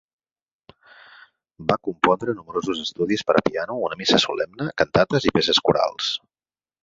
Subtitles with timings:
[1.71, 6.09] Va compondre nombrosos estudis per a piano, una missa solemne, cantates i peces corals.